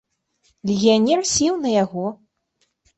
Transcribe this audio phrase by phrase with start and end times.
[0.69, 2.05] Легіянер сеў на яго.